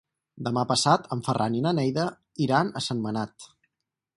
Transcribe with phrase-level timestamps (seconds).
[0.45, 2.07] Demà passat en Ferran i na Neida
[2.47, 3.51] iran a Sentmenat.